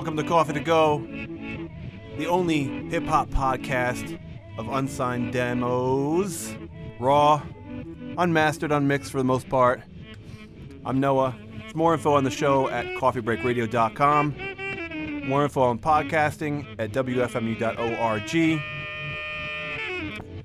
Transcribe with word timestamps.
Welcome 0.00 0.16
to 0.16 0.24
Coffee 0.24 0.54
to 0.54 0.60
Go, 0.60 1.06
the 2.16 2.26
only 2.26 2.88
hip 2.88 3.04
hop 3.04 3.28
podcast 3.28 4.18
of 4.56 4.66
unsigned 4.70 5.30
demos, 5.30 6.56
raw, 6.98 7.42
unmastered, 8.16 8.72
unmixed 8.72 9.12
for 9.12 9.18
the 9.18 9.24
most 9.24 9.50
part. 9.50 9.82
I'm 10.86 11.00
Noah. 11.00 11.36
There's 11.58 11.74
more 11.74 11.92
info 11.92 12.14
on 12.14 12.24
the 12.24 12.30
show 12.30 12.70
at 12.70 12.86
coffeebreakradio.com. 12.96 15.28
More 15.28 15.44
info 15.44 15.64
on 15.64 15.78
podcasting 15.78 16.76
at 16.78 16.92
wfmu.org. 16.92 18.62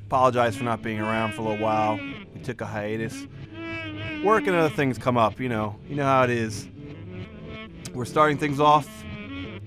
Apologize 0.06 0.58
for 0.58 0.66
not 0.66 0.82
being 0.82 1.00
around 1.00 1.34
for 1.34 1.44
a 1.44 1.46
little 1.46 1.64
while. 1.64 1.98
We 2.34 2.42
took 2.44 2.60
a 2.60 2.66
hiatus. 2.66 3.26
Work 4.22 4.48
and 4.48 4.56
other 4.58 4.76
things 4.76 4.98
come 4.98 5.16
up, 5.16 5.40
you 5.40 5.48
know. 5.48 5.78
You 5.88 5.96
know 5.96 6.04
how 6.04 6.26
it 6.26 6.30
is. 6.30 6.68
We're 7.94 8.04
starting 8.04 8.38
things 8.38 8.60
off 8.60 9.05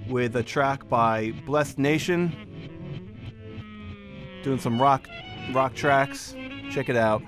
with 0.08 0.36
a 0.36 0.42
track 0.42 0.88
by 0.88 1.32
Blessed 1.44 1.78
Nation. 1.78 2.34
Doing 4.42 4.58
some 4.58 4.80
rock 4.80 5.08
rock 5.52 5.74
tracks. 5.74 6.34
Check 6.70 6.88
it 6.88 6.96
out. 6.96 7.22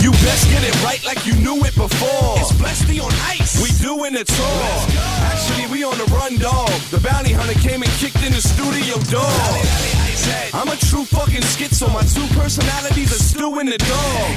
You 0.00 0.12
best 0.12 0.48
get 0.50 0.62
it 0.64 0.82
right 0.84 1.04
like 1.04 1.26
you 1.26 1.34
knew 1.34 1.64
it 1.64 1.74
before. 1.74 2.38
It's 2.38 2.52
Blessed 2.56 3.00
on 3.00 3.12
ice. 3.26 3.60
We 3.62 3.70
doing 3.84 4.14
it 4.14 4.30
all. 4.40 4.86
Actually, 5.22 5.66
we 5.72 5.84
on 5.84 5.98
the 5.98 6.04
run, 6.14 6.38
dog. 6.38 6.70
The 6.90 7.00
bounty 7.00 7.32
hunter 7.32 7.58
came 7.60 7.82
and 7.82 7.90
kicked 7.92 8.22
in 8.24 8.32
the 8.32 8.40
studio 8.40 8.96
door. 9.10 9.97
I'm 10.54 10.68
a 10.68 10.76
true 10.76 11.04
fucking 11.04 11.42
schizo. 11.42 11.92
My 11.92 12.02
two 12.02 12.26
personalities 12.34 13.12
are 13.12 13.22
still 13.22 13.58
in 13.58 13.66
the 13.66 13.78
dog. 13.78 14.30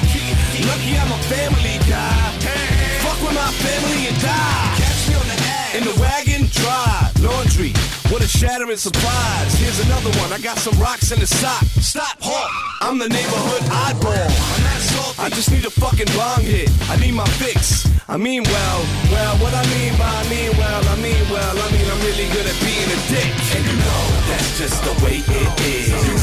Lucky 0.68 0.96
I'm 0.96 1.12
a 1.12 1.20
family 1.28 1.78
guy. 1.88 2.38
Fuck 3.02 3.18
with 3.22 3.34
my 3.34 3.50
family 3.64 4.08
and 4.08 4.18
die. 4.20 4.74
Catch 4.78 5.08
me 5.08 5.14
on 5.14 5.26
the 5.26 5.38
ass. 5.42 5.74
In 5.74 5.84
the 5.84 5.94
wagon, 6.00 6.48
dry. 6.52 7.10
Laundry. 7.20 7.72
What 8.10 8.22
a 8.22 8.28
shattering 8.28 8.76
surprise. 8.76 9.54
Here's 9.54 9.80
another 9.80 10.10
one. 10.20 10.32
I 10.32 10.38
got 10.38 10.58
some 10.58 10.78
rocks 10.78 11.12
in 11.12 11.20
the 11.20 11.26
sock. 11.26 11.64
Stop, 11.80 12.18
halt. 12.20 12.50
I'm 12.80 12.98
the 12.98 13.08
neighborhood 13.08 13.62
oddball. 13.70 14.41
I 15.22 15.28
just 15.28 15.52
need 15.52 15.64
a 15.64 15.70
fucking 15.70 16.10
bong 16.18 16.42
hit. 16.42 16.68
I 16.90 16.96
need 16.98 17.14
my 17.14 17.24
fix. 17.38 17.86
I 18.08 18.16
mean 18.16 18.42
well, 18.42 18.78
well, 19.14 19.38
what 19.38 19.54
I 19.54 19.62
mean 19.70 19.94
by 19.94 20.10
I 20.10 20.26
mean 20.26 20.50
well, 20.58 20.82
I 20.82 20.96
mean 20.98 21.22
well, 21.30 21.54
I 21.62 21.66
mean 21.70 21.86
I'm 21.86 22.00
really 22.02 22.26
good 22.34 22.42
at 22.42 22.58
being 22.58 22.90
a 22.90 22.98
dick. 23.06 23.30
And 23.54 23.62
you 23.62 23.76
know 23.78 24.02
that's 24.26 24.58
just 24.58 24.82
the 24.82 24.90
way 25.06 25.22
it 25.22 25.50
is. 25.62 25.94
You 26.10 26.18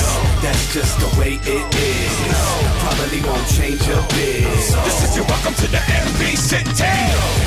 that's 0.59 0.73
just 0.73 0.99
the 0.99 1.19
way 1.19 1.39
it 1.39 1.75
is. 1.75 2.11
You 2.19 2.31
know 2.31 2.59
probably 2.83 3.21
won't 3.23 3.47
change 3.47 3.81
a 3.88 3.99
bit. 4.11 4.43
This 4.83 5.03
is 5.07 5.15
your 5.15 5.25
welcome 5.25 5.53
to 5.53 5.67
the 5.71 5.77
MB 5.77 6.35
City. 6.35 6.73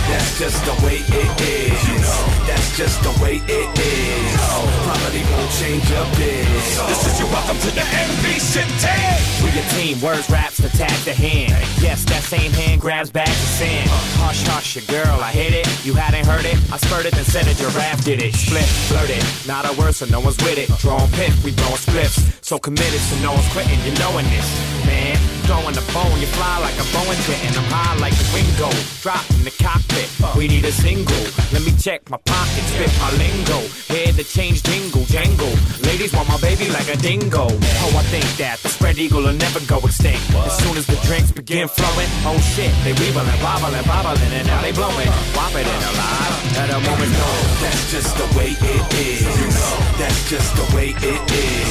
That's 0.08 0.38
just 0.38 0.64
the 0.64 0.72
way 0.84 1.04
it 1.04 1.40
is. 1.40 1.76
You 1.88 1.98
know 2.00 2.22
that's 2.48 2.76
just 2.76 3.02
the 3.02 3.12
way 3.22 3.36
it 3.36 3.68
is. 3.78 4.32
You 4.32 4.38
know 4.40 4.64
probably 4.88 5.22
won't 5.28 5.52
change 5.60 5.88
a 5.92 6.04
bit. 6.16 6.46
This 6.88 7.04
is 7.06 7.20
your 7.20 7.28
welcome 7.28 7.58
to 7.58 7.70
the 7.74 7.84
MB 7.84 8.40
City. 8.40 9.32
We 9.44 9.50
a 9.58 9.62
team, 9.76 10.00
words, 10.00 10.30
raps, 10.30 10.56
to 10.62 10.68
tag 10.70 10.96
the 11.04 11.12
hand. 11.12 11.52
Yes, 11.82 12.04
that 12.06 12.22
same 12.22 12.52
hand 12.52 12.80
grabs 12.80 13.10
back 13.10 13.26
the 13.26 13.50
sand. 13.58 13.90
Hush, 14.22 14.46
hush, 14.46 14.76
your 14.76 14.86
girl, 14.86 15.20
I 15.20 15.32
hit 15.32 15.52
it. 15.52 15.66
You 15.84 15.94
hadn't 15.94 16.24
heard 16.24 16.46
it. 16.46 16.56
I 16.72 16.78
spurted 16.78 17.14
and 17.16 17.26
said 17.26 17.46
it, 17.48 17.60
your 17.60 17.70
rap 17.70 17.98
did 18.00 18.22
it. 18.22 18.34
Split, 18.34 18.64
flirted, 18.88 19.22
not 19.46 19.68
a 19.68 19.76
word, 19.78 19.94
so 19.94 20.06
no 20.06 20.20
one's 20.20 20.38
with 20.38 20.58
it. 20.58 20.68
Drawing 20.78 21.10
pit, 21.12 21.32
we 21.44 21.50
blowing 21.52 21.82
spliffs. 21.82 22.32
So 22.42 22.58
committed, 22.58 23.01
so 23.02 23.18
no 23.20 23.32
one's 23.32 23.48
quitting. 23.52 23.80
You 23.84 23.92
knowing 23.98 24.26
this, 24.30 24.48
man. 24.86 25.41
Throwing 25.52 25.76
the 25.76 25.84
phone, 25.92 26.16
you 26.16 26.26
fly 26.32 26.64
like 26.64 26.72
a 26.80 26.86
Boeing 26.96 27.20
jet, 27.28 27.44
and 27.44 27.52
I'm 27.60 27.68
high 27.68 27.92
like 28.00 28.16
the 28.16 28.24
Wingo. 28.32 28.72
Drop 29.04 29.20
in 29.36 29.44
the 29.44 29.52
cockpit, 29.60 30.08
we 30.32 30.48
need 30.48 30.64
a 30.64 30.72
single. 30.72 31.12
Let 31.52 31.60
me 31.60 31.76
check 31.76 32.08
my 32.08 32.16
pockets, 32.24 32.72
spit 32.72 32.88
my 32.96 33.12
lingo. 33.20 33.60
Hear 33.92 34.16
the 34.16 34.24
change 34.24 34.64
jingle, 34.64 35.04
jangle. 35.12 35.52
Ladies 35.84 36.16
want 36.16 36.32
my 36.32 36.40
baby 36.40 36.72
like 36.72 36.88
a 36.88 36.96
dingo. 36.96 37.52
Oh, 37.52 37.92
I 37.92 38.04
think 38.08 38.24
that 38.40 38.64
the 38.64 38.72
spread 38.72 38.96
eagle 38.96 39.28
will 39.28 39.36
never 39.36 39.60
go 39.68 39.76
extinct. 39.84 40.24
As 40.40 40.56
soon 40.56 40.72
as 40.80 40.88
the 40.88 40.96
drinks 41.04 41.28
begin 41.36 41.68
flowing, 41.68 42.08
oh 42.24 42.40
shit, 42.56 42.72
they 42.80 42.96
weebling, 42.96 43.28
wobbling, 43.44 43.84
bobbling, 43.84 44.32
and 44.32 44.48
now 44.48 44.64
they 44.64 44.72
blowing. 44.72 45.12
Whop 45.36 45.52
it 45.52 45.68
in 45.68 45.80
a 45.84 45.92
lot, 46.00 46.32
at 46.64 46.68
a 46.72 46.80
moment's 46.80 47.12
notice. 47.12 47.60
That's 47.60 47.84
just 47.92 48.10
the 48.16 48.28
way 48.40 48.56
it 48.56 48.84
is. 49.04 49.20
You 49.20 49.52
know, 49.52 50.00
that's 50.00 50.20
just 50.32 50.48
the 50.56 50.64
way 50.72 50.96
it 50.96 51.22
is. 51.28 51.68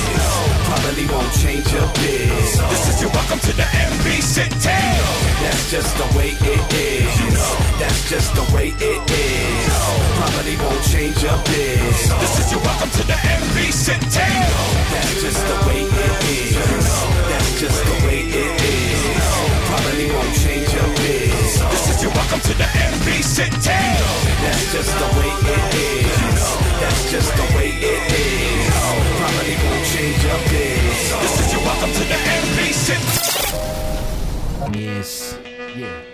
Probably 0.69 1.09
won't 1.09 1.33
change 1.41 1.65
a 1.73 1.81
bit. 1.97 2.29
This 2.69 2.85
is 2.93 3.01
your 3.01 3.09
welcome 3.09 3.41
to 3.41 3.53
the 3.57 3.70
MB 3.71 4.21
City. 4.21 4.81
That's 5.43 5.71
just 5.71 5.95
the 5.97 6.07
way 6.17 6.29
it 6.39 6.73
is. 6.73 7.19
You 7.19 7.31
know, 7.31 7.55
that's 7.79 8.09
just 8.09 8.33
the 8.35 8.45
way 8.55 8.69
it 8.77 9.01
is. 9.11 9.63
You 9.63 9.73
know, 9.73 9.97
probably 10.19 10.55
won't 10.57 10.83
change 10.83 11.23
a 11.23 11.35
bit. 11.45 11.79
This 12.19 12.39
is 12.39 12.51
your 12.51 12.61
welcome 12.61 12.89
to 12.91 13.03
the 13.03 13.13
MB 13.13 13.71
City. 13.71 14.20
Yeah. 35.75 36.10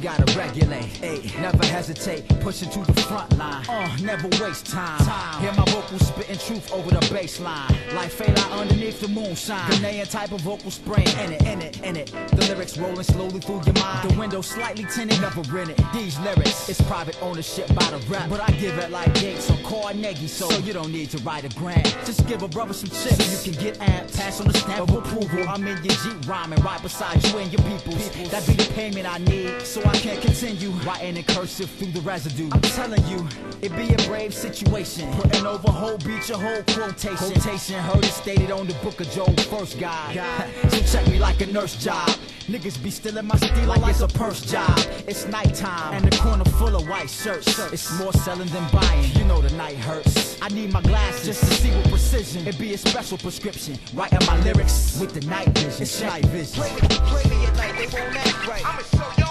Gotta 0.00 0.38
regulate, 0.38 0.90
ayy, 1.02 1.40
never 1.40 1.64
hesitate, 1.64 2.28
pushing 2.40 2.70
to 2.70 2.80
the 2.92 3.00
front 3.02 3.36
line. 3.38 3.64
Uh, 3.68 3.96
never 4.02 4.28
waste 4.42 4.66
time. 4.66 5.00
Hear 5.40 5.52
my 5.52 5.64
vocals 5.66 6.06
spitting 6.08 6.38
truth 6.38 6.72
over 6.72 6.90
the 6.90 7.00
bass 7.12 7.40
line. 7.40 7.74
Like 7.94 8.10
fade 8.10 8.38
out 8.38 8.50
underneath 8.52 9.00
the 9.00 9.08
moonshine. 9.08 9.70
Ghanaian 9.70 10.10
type 10.10 10.32
of 10.32 10.40
vocal 10.42 10.70
spraying 10.70 11.08
in 11.24 11.32
it, 11.32 11.42
in 11.46 11.62
it, 11.62 11.82
in 11.82 11.96
it. 11.96 12.12
The 12.32 12.46
lyrics 12.48 12.76
rolling 12.76 13.02
slowly 13.02 13.40
through 13.40 13.62
your 13.64 13.74
mind. 13.74 14.10
The 14.10 14.18
window 14.18 14.42
slightly 14.42 14.84
tinted, 14.84 15.20
never 15.20 15.40
it. 15.40 15.80
These 15.92 16.18
lyrics, 16.20 16.68
it's 16.68 16.80
private 16.82 17.20
ownership 17.22 17.68
by 17.68 17.86
the 17.90 17.98
rap. 18.08 18.28
But 18.28 18.40
I 18.40 18.50
give 18.58 18.78
it 18.78 18.90
like 18.90 19.12
Gates 19.14 19.50
or 19.50 19.56
Carnegie, 19.64 20.26
so 20.26 20.50
so 20.50 20.58
you 20.58 20.72
don't 20.72 20.92
need 20.92 21.10
to 21.10 21.18
write 21.18 21.44
a 21.44 21.56
grant. 21.56 21.84
Just 22.04 22.26
give 22.26 22.42
a 22.42 22.48
brother 22.48 22.72
some 22.72 22.90
chips 22.90 23.24
so 23.24 23.30
you 23.30 23.52
can 23.52 23.62
get 23.62 23.78
amped. 23.78 24.16
Pass 24.16 24.40
on 24.40 24.48
the 24.48 24.58
stamp 24.58 24.90
of 24.90 24.96
approval. 24.96 25.48
I'm 25.48 25.66
in 25.66 25.76
your 25.84 25.94
Jeep 25.94 26.26
rhyming 26.26 26.60
right 26.62 26.82
beside 26.82 27.24
you 27.24 27.38
and 27.38 27.52
your 27.52 27.62
peoples. 27.62 28.10
That 28.30 28.46
be 28.46 28.54
the 28.54 28.70
payment 28.72 29.06
I 29.06 29.18
need, 29.18 29.62
so 29.62 29.80
I 29.84 29.89
can't 29.94 30.20
continue 30.20 30.70
writing 30.86 31.16
in 31.16 31.24
cursive 31.24 31.70
through 31.70 31.92
the 31.92 32.00
residue. 32.00 32.48
I'm 32.52 32.60
telling 32.60 33.04
you, 33.06 33.26
it 33.62 33.74
be 33.76 33.92
a 33.92 34.08
brave 34.08 34.34
situation. 34.34 35.12
Putting 35.14 35.46
over 35.46 35.70
whole 35.70 35.98
beat 35.98 36.28
your 36.28 36.38
whole 36.38 36.62
quotation. 36.62 37.16
Quotation 37.16 37.76
heard 37.80 38.04
it 38.04 38.12
stated 38.12 38.50
on 38.50 38.66
the 38.66 38.74
book 38.74 39.00
of 39.00 39.10
Job, 39.10 39.38
first 39.40 39.78
guy. 39.78 40.48
so 40.68 40.80
check 40.80 41.06
me 41.08 41.18
like 41.18 41.40
a 41.40 41.46
nurse 41.46 41.82
job. 41.82 42.08
Niggas 42.50 42.82
be 42.82 42.90
stealing 42.90 43.26
my 43.26 43.36
steel 43.36 43.66
like 43.66 43.86
it's 43.88 44.00
a 44.00 44.08
purse 44.08 44.40
job. 44.42 44.76
It's 45.06 45.26
nighttime 45.26 45.94
and 45.94 46.04
the 46.10 46.16
corner 46.18 46.44
full 46.44 46.74
of 46.74 46.88
white 46.88 47.08
shirts. 47.08 47.58
It's 47.72 47.98
more 47.98 48.12
selling 48.12 48.48
than 48.48 48.68
buying. 48.72 49.12
You 49.12 49.24
know 49.24 49.40
the 49.40 49.54
night 49.56 49.76
hurts. 49.76 50.40
I 50.42 50.48
need 50.48 50.72
my 50.72 50.82
glasses 50.82 51.26
just 51.26 51.40
to 51.40 51.54
see 51.54 51.70
with 51.70 51.88
precision. 51.88 52.46
It 52.48 52.58
be 52.58 52.74
a 52.74 52.78
special 52.78 53.18
prescription. 53.18 53.78
Writing 53.94 54.26
my 54.26 54.42
lyrics 54.42 54.98
with 55.00 55.12
the 55.14 55.20
night 55.28 55.48
vision. 55.58 55.82
It's 55.82 56.00
night 56.02 56.26
vision. 56.26 56.62
Play 56.62 56.74
me, 56.74 56.88
play 57.06 57.24
me 57.30 57.46
at 57.46 57.56
night, 57.56 57.76
they 57.76 57.98
won't 57.98 58.16
act 58.16 58.48
right. 58.48 59.29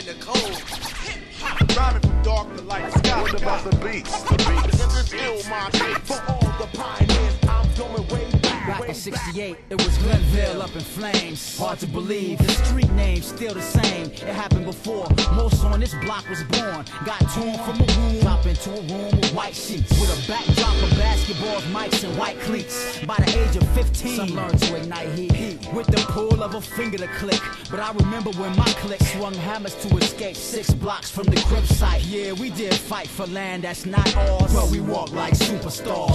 Cause 0.00 0.06
they 0.06 0.06
ain't 0.06 0.06
knowing 0.06 0.06
the 0.06 0.14
code. 0.24 1.76
Rhyming 1.76 2.00
from 2.00 2.22
dark 2.22 2.56
to 2.56 2.62
light 2.62 2.92
sky. 2.92 3.22
What 3.22 3.42
about 3.42 3.70
the 3.70 3.76
beats? 3.78 4.22
The 4.22 4.36
beats. 4.36 5.06
Still 5.06 5.50
my 5.50 5.68
beat. 5.70 5.98
For 6.06 6.22
all 6.28 6.52
the 6.58 6.68
pioneers, 6.76 7.36
I'm 7.48 7.74
going 7.74 8.08
way 8.08 8.39
back. 8.66 8.88
In 8.88 8.94
68, 8.94 9.56
it 9.70 9.84
was 9.84 9.98
Glenville 9.98 10.62
up 10.62 10.74
in 10.74 10.80
flames. 10.80 11.58
Hard 11.58 11.78
to 11.80 11.86
believe, 11.86 12.38
the 12.38 12.52
street 12.64 12.90
name's 12.92 13.26
still 13.26 13.54
the 13.54 13.62
same. 13.62 14.06
It 14.06 14.34
happened 14.34 14.66
before. 14.66 15.06
Most 15.34 15.64
on 15.64 15.80
this 15.80 15.94
block 16.02 16.28
was 16.28 16.42
born. 16.44 16.84
Got 17.04 17.20
torn 17.32 17.58
from 17.64 17.80
a 17.80 17.86
room, 17.96 18.20
drop 18.20 18.46
into 18.46 18.70
a 18.70 18.82
room 18.82 19.10
with 19.16 19.32
white 19.32 19.54
sheets. 19.54 19.90
With 20.00 20.10
a 20.10 20.28
backdrop 20.28 20.74
of 20.82 20.90
basketballs, 20.98 21.62
mics, 21.72 22.04
and 22.04 22.16
white 22.18 22.38
cleats. 22.40 22.98
By 23.04 23.16
the 23.16 23.30
age 23.38 23.56
of 23.56 23.68
15, 23.70 24.16
some 24.16 24.28
learned 24.36 24.58
to 24.60 24.76
ignite 24.76 25.10
heat. 25.12 25.72
With 25.72 25.86
the 25.86 26.04
pull 26.08 26.42
of 26.42 26.54
a 26.54 26.60
finger 26.60 26.98
to 26.98 27.08
click. 27.18 27.40
But 27.70 27.80
I 27.80 27.92
remember 27.92 28.30
when 28.30 28.56
my 28.56 28.70
clique 28.82 29.02
swung 29.02 29.34
hammers 29.34 29.74
to 29.86 29.96
escape 29.96 30.36
six 30.36 30.70
blocks 30.70 31.10
from 31.10 31.26
the 31.26 31.40
crib 31.48 31.64
site. 31.66 32.02
Yeah, 32.04 32.32
we 32.32 32.50
did 32.50 32.74
fight 32.74 33.08
for 33.08 33.26
land 33.26 33.64
that's 33.64 33.86
not 33.86 34.16
ours. 34.16 34.52
But 34.52 34.70
we 34.70 34.80
walk 34.80 35.12
like 35.12 35.34
superstars. 35.34 36.09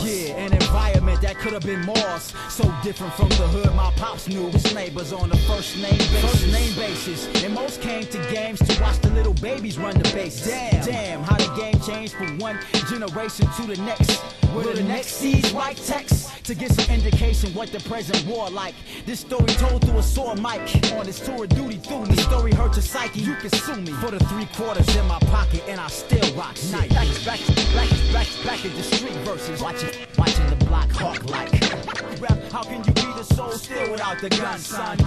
That 1.36 1.42
could 1.42 1.54
have 1.54 1.64
been 1.64 1.86
Mars. 1.86 2.34
So 2.50 2.74
different 2.82 3.14
from 3.14 3.30
the 3.30 3.48
hood 3.48 3.74
my 3.76 3.92
pops 3.98 4.28
knew. 4.28 4.50
His 4.52 4.74
neighbors 4.74 5.12
on 5.12 5.30
the 5.30 5.38
first 5.38 5.76
name 5.78 5.98
basis. 5.98 6.22
First 6.22 6.48
name 6.48 6.76
basis. 6.76 7.44
And 7.44 7.54
most 7.54 7.82
came 7.82 8.06
to 8.06 8.18
games 8.32 8.60
to 8.60 8.82
watch 8.82 9.00
the 9.00 9.10
little 9.10 9.34
babies 9.34 9.78
run 9.78 9.98
the 9.98 10.10
base. 10.12 10.46
Damn, 10.46 10.86
damn, 10.86 11.24
how 11.24 11.38
the 11.38 11.54
game 11.60 11.80
changed 11.82 12.14
from 12.14 12.38
one 12.38 12.58
generation 12.90 13.48
to 13.58 13.68
the 13.68 13.76
next. 13.82 14.35
Will 14.56 14.74
the 14.74 14.84
next 14.84 15.16
sees 15.16 15.52
white 15.52 15.76
text 15.76 16.46
to 16.46 16.56
get 16.56 16.72
some 16.72 16.94
indication 16.94 17.54
what 17.54 17.72
the 17.74 17.80
present 17.90 18.26
war 18.26 18.50
like. 18.50 18.74
This 19.06 19.20
story 19.20 19.48
told 19.48 19.84
through 19.84 19.98
a 19.98 20.04
sore 20.04 20.36
mic 20.36 20.62
on 20.94 21.06
this 21.06 21.20
tour 21.20 21.44
of 21.44 21.50
duty 21.50 21.78
through 21.78 22.06
me. 22.06 22.16
Story 22.16 22.54
hurt 22.54 22.74
your 22.76 22.84
psyche, 22.84 23.20
you 23.20 23.36
can 23.36 23.50
sue 23.50 23.82
me 23.82 23.92
for 23.94 24.12
the 24.12 24.20
three 24.26 24.46
quarters 24.56 24.96
in 24.96 25.06
my 25.08 25.20
pocket, 25.20 25.64
and 25.68 25.80
I 25.80 25.88
still 25.88 26.34
rock 26.36 26.56
night. 26.72 26.90
Back 26.92 27.08
back, 27.26 27.40
back 27.74 27.90
back, 28.14 28.28
back 28.46 28.64
in 28.64 28.74
the 28.76 28.84
street 28.84 29.18
verses. 29.26 29.62
Watching, 29.62 29.90
watching 30.18 30.48
the 30.50 30.66
block 30.66 30.90
hawk 30.92 31.30
like. 31.30 31.52
Rap, 32.22 32.40
how 32.52 32.64
can 32.64 32.84
you 32.84 32.94
be 32.94 33.02
the 33.02 33.24
soul 33.24 33.52
still 33.52 33.92
without 33.92 34.22
the 34.22 34.30
gun, 34.30 34.60
son? 34.60 34.98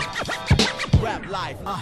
Rap 1.02 1.26
life, 1.30 1.56
uh. 1.64 1.80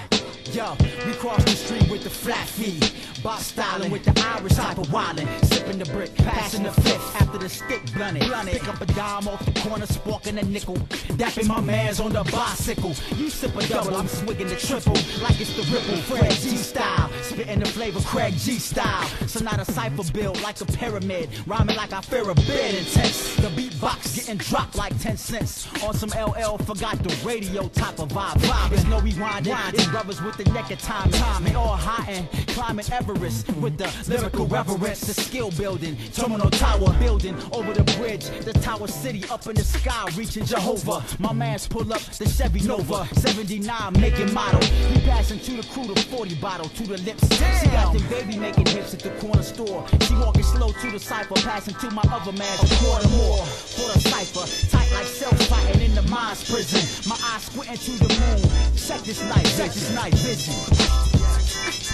Yo, 0.53 0.77
we 1.05 1.13
cross 1.15 1.43
the 1.45 1.51
street 1.51 1.91
with 1.91 2.05
the 2.05 2.11
flat 2.11 2.47
feet. 2.47 2.95
Box 3.23 3.47
styling 3.47 3.91
with 3.91 4.05
the 4.05 4.23
Irish 4.25 4.55
type 4.55 4.79
of 4.79 4.87
wildin'. 4.89 5.46
Sipping 5.77 5.93
the 5.93 5.99
brick, 5.99 6.15
passing 6.17 6.63
the 6.63 6.73
fifth 6.73 7.21
after 7.21 7.39
the 7.39 7.49
stick 7.49 7.83
blunted. 7.95 8.23
Pick 8.23 8.69
up 8.69 8.81
a 8.81 8.87
dime 8.87 9.29
off 9.29 9.45
the 9.45 9.61
corner, 9.61 9.87
sparking 9.87 10.39
a 10.39 10.43
nickel. 10.43 10.77
Dapping 11.19 11.49
my 11.49 11.61
mans 11.61 12.01
on 12.01 12.13
the 12.13 12.25
bicycle. 12.25 12.95
You 13.17 13.29
sip 13.29 13.55
a 13.57 13.67
double, 13.67 13.97
I'm 13.97 14.09
swigging 14.09 14.49
the 14.49 14.57
triple. 14.57 14.95
Like 15.23 15.39
it's 15.41 15.55
the 15.55 15.63
ripple, 15.73 15.97
Fred 16.03 16.31
G 16.31 16.57
style. 16.57 17.11
Spitting 17.23 17.61
the 17.61 17.67
flavor, 17.67 18.01
Craig 18.01 18.35
G 18.35 18.59
style. 18.59 19.07
So 19.27 19.41
not 19.45 19.61
a 19.61 19.71
cipher 19.71 20.11
built 20.13 20.43
like 20.43 20.61
a 20.61 20.65
pyramid. 20.65 21.29
Rhyming 21.47 21.77
like 21.77 21.93
I 21.93 22.01
fear 22.01 22.29
a 22.31 22.35
bid 22.35 22.75
intense. 22.75 23.37
The 23.37 23.49
beatbox 23.49 24.17
getting 24.17 24.39
dropped 24.39 24.77
like 24.77 24.99
10 25.01 25.17
cents. 25.17 25.69
On 25.83 25.93
some 25.93 26.11
LL, 26.11 26.57
forgot 26.59 27.03
the 27.03 27.15
radio 27.27 27.69
type 27.69 27.99
of 27.99 28.09
vibe. 28.09 28.39
Vibe, 28.41 28.71
there's 28.71 28.87
no 28.87 29.01
rewind. 29.01 29.47
It's 29.75 29.87
brothers 29.87 30.23
with 30.23 30.37
the 30.37 30.45
neck 30.53 30.71
of 30.71 30.81
time. 30.81 31.13
And 31.45 31.57
all 31.57 31.77
hot 31.77 32.09
and 32.09 32.29
climbing 32.49 32.87
Everest 32.91 33.49
with 33.57 33.77
the 33.77 33.93
lyrical 34.09 34.47
reverence. 34.47 35.01
The 35.01 35.15
skill 35.15 35.51
building, 35.67 35.97
terminal 36.13 36.49
tower 36.49 36.93
building 37.01 37.35
over 37.51 37.73
the 37.75 37.83
bridge. 37.99 38.27
The 38.45 38.53
tower 38.53 38.87
city 38.87 39.25
up 39.29 39.45
in 39.49 39.57
the 39.57 39.65
sky, 39.65 40.05
reaching 40.15 40.45
Jehovah. 40.45 41.03
My 41.19 41.33
mans 41.33 41.67
pull 41.67 41.93
up 41.93 42.03
the 42.21 42.29
Chevy 42.29 42.61
Nova, 42.61 43.05
79 43.15 43.93
making 44.01 44.33
model. 44.33 44.63
He 44.63 45.01
passing 45.01 45.41
to 45.41 45.53
the 45.57 45.67
crew 45.73 45.93
the 45.93 46.01
40 46.03 46.37
bottle 46.37 46.69
to 46.69 46.85
the 46.87 46.99
lips. 46.99 47.25
She 47.59 47.67
got 47.67 47.93
the 47.93 47.99
baby 48.09 48.39
making 48.39 48.67
hips 48.67 48.95
at 48.95 49.01
the 49.01 49.11
corner 49.19 49.43
store. 49.43 49.85
She 50.03 50.15
walking 50.15 50.45
slow 50.45 50.71
to 50.71 50.91
the 50.93 51.01
cipher, 51.01 51.35
passing 51.35 51.75
to 51.83 51.91
my 51.91 52.05
other 52.13 52.33
man 52.39 52.57
a 52.63 52.69
quarter 52.79 53.09
more 53.19 53.45
for 53.45 53.91
the 53.93 53.99
cipher. 53.99 54.47
Tight 54.71 54.93
like 54.93 55.07
self 55.07 55.37
fighting 55.51 55.83
in 55.83 55.97
the 55.97 56.03
mind's 56.03 56.49
prison. 56.49 56.83
My 57.11 57.19
eyes 57.35 57.43
squinting 57.43 57.83
to 57.87 57.93
the 58.07 58.11
moon. 58.23 58.43
Check 58.77 59.01
this 59.01 59.21
night, 59.23 59.47
check 59.59 59.73
this 59.73 59.91
night 59.93 60.15
vision. 60.15 61.86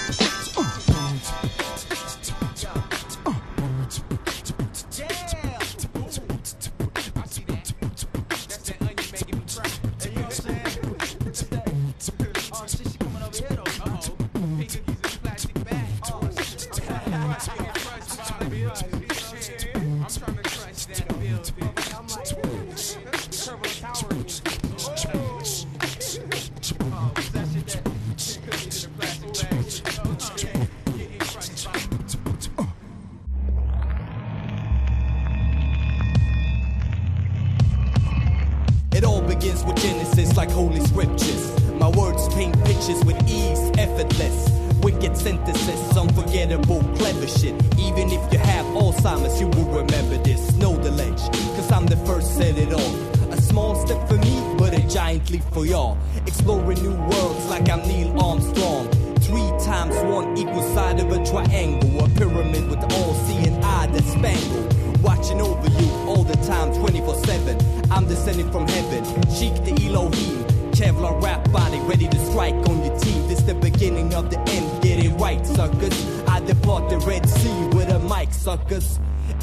Y'all. 55.64 55.98
Exploring 56.26 56.82
new 56.82 56.94
worlds 56.94 57.46
like 57.46 57.68
I'm 57.68 57.86
Neil 57.88 58.18
Armstrong. 58.20 58.88
Three 59.20 59.50
times 59.64 59.94
one 60.12 60.36
equals 60.36 60.72
side 60.74 61.00
of 61.00 61.10
a 61.10 61.24
triangle. 61.24 62.04
A 62.04 62.08
pyramid 62.10 62.68
with 62.68 62.82
all 62.94 63.14
seeing 63.26 63.62
eye 63.62 63.86
that's 63.86 64.12
spangled. 64.12 65.02
Watching 65.02 65.40
over 65.40 65.68
you 65.80 65.90
all 66.08 66.24
the 66.24 66.36
time, 66.46 66.72
24 66.74 67.14
7. 67.24 67.90
I'm 67.90 68.06
descending 68.06 68.50
from 68.50 68.66
heaven. 68.68 69.04
Cheek 69.38 69.54
the 69.64 69.74
Elohim. 69.86 70.44
Kevlar 70.72 71.22
rap 71.22 71.50
body 71.52 71.78
ready 71.80 72.08
to 72.08 72.18
strike 72.26 72.54
on 72.54 72.84
your 72.84 72.98
teeth. 72.98 73.28
This 73.28 73.42
the 73.42 73.54
beginning 73.54 74.14
of 74.14 74.30
the 74.30 74.38
end. 74.50 74.82
Get 74.82 75.04
it 75.04 75.10
right, 75.10 75.44
suckers. 75.46 76.22
I 76.26 76.40
depart 76.40 76.88
the 76.88 76.98
Red 76.98 77.28
Sea 77.28 77.68
with 77.74 77.88
a 77.90 77.98
mic, 78.00 78.32
suckers. 78.32 78.98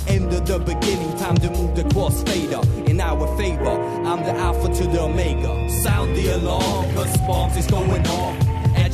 End 0.07 0.33
of 0.33 0.45
the 0.45 0.59
beginning, 0.59 1.17
time 1.17 1.37
to 1.37 1.49
move 1.51 1.75
the 1.75 1.83
crossfader 1.83 2.63
in 2.87 2.99
our 2.99 3.27
favor. 3.37 3.69
I'm 3.69 4.23
the 4.23 4.31
Alpha 4.31 4.73
to 4.73 4.87
the 4.87 5.01
Omega. 5.01 5.69
Sound 5.83 6.15
the 6.15 6.35
alarm, 6.35 6.93
cause 6.95 7.17
bombs 7.27 7.57
is 7.57 7.67
going 7.67 8.05
off. 8.07 8.49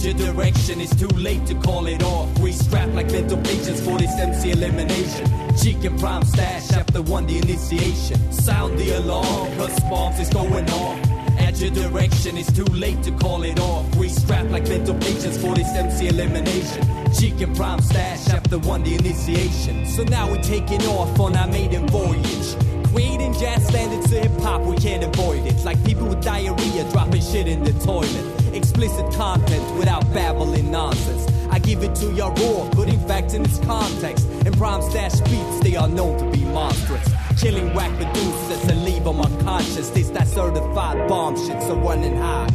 Your 0.05 0.13
direction, 0.13 0.81
it's 0.81 0.95
too 0.95 1.07
late 1.17 1.47
to 1.47 1.55
call 1.55 1.87
it 1.87 2.03
off. 2.03 2.37
We 2.37 2.51
strap 2.51 2.93
like 2.93 3.07
mental 3.11 3.37
patients 3.37 3.81
for 3.81 3.97
this 3.97 4.13
MC 4.19 4.51
elimination. 4.51 5.25
Chicken 5.57 5.97
prime 5.97 6.23
stash 6.23 6.71
after 6.73 7.01
one, 7.01 7.25
the 7.25 7.39
initiation. 7.39 8.31
Sound 8.31 8.77
the 8.77 8.99
alarm, 8.99 9.57
cause 9.57 9.79
bombs 9.89 10.19
is 10.19 10.29
going 10.29 10.69
off. 10.69 10.99
At 11.39 11.59
your 11.59 11.71
direction, 11.71 12.37
it's 12.37 12.51
too 12.51 12.65
late 12.65 13.01
to 13.01 13.11
call 13.13 13.41
it 13.41 13.59
off. 13.59 13.95
We 13.95 14.09
strap 14.09 14.47
like 14.51 14.67
mental 14.67 14.93
patients 14.93 15.39
for 15.39 15.55
this 15.55 15.69
MC 15.69 16.09
elimination. 16.09 17.04
Chicken 17.19 17.55
prime 17.55 17.81
stash 17.81 18.27
after 18.29 18.59
one, 18.59 18.83
the 18.83 18.95
initiation. 18.95 19.85
So 19.85 20.03
now 20.03 20.29
we're 20.29 20.41
taking 20.41 20.81
off 20.83 21.17
on 21.17 21.33
our 21.37 21.47
maiden 21.47 21.87
voyage. 21.87 22.55
Creating 22.91 23.33
jazz 23.33 23.65
standards 23.65 24.09
to 24.09 24.19
hip 24.19 24.41
hop, 24.41 24.61
we 24.61 24.75
can't 24.75 25.03
avoid 25.03 25.45
it. 25.45 25.63
Like 25.63 25.83
people 25.85 26.07
with 26.07 26.21
diarrhea 26.21 26.89
dropping 26.91 27.21
shit 27.21 27.47
in 27.47 27.63
the 27.63 27.71
toilet. 27.85 28.53
Explicit 28.53 29.09
content 29.13 29.63
without 29.77 30.03
babbling 30.13 30.71
nonsense. 30.71 31.25
I 31.49 31.59
give 31.59 31.83
it 31.83 31.95
to 31.95 32.11
ya 32.11 32.27
raw, 32.27 32.69
putting 32.71 32.99
facts 33.07 33.33
in 33.33 33.45
its 33.45 33.59
context. 33.59 34.27
And 34.45 34.55
prime 34.57 34.81
stash 34.81 35.21
beats, 35.21 35.59
they 35.61 35.77
are 35.77 35.87
known 35.87 36.19
to 36.19 36.37
be 36.37 36.43
monstrous. 36.43 37.09
Killing 37.39 37.73
whack 37.73 37.95
producers 37.95 38.69
and 38.69 38.83
leave 38.83 39.05
them 39.05 39.21
unconscious. 39.21 39.89
This 39.89 40.09
that 40.09 40.27
certified 40.27 41.07
bomb 41.07 41.37
shit, 41.37 41.61
so 41.61 41.75
running 41.75 42.17
high. 42.17 42.49